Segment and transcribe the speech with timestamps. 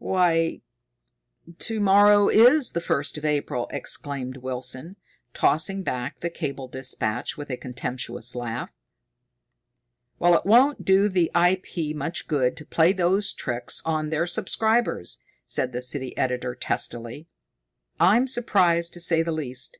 [0.00, 0.62] "Why,
[1.56, 4.96] to morrow is the first of April!" exclaimed Wilson,
[5.34, 8.72] tossing back the cable dispatch with a contemptuous laugh.
[10.18, 11.60] "Well, it won't do the I.
[11.62, 11.94] P.
[11.94, 17.28] much good to play those tricks on their subscribers," said the city editor testily.
[18.00, 19.78] "I'm surprised, to say the least.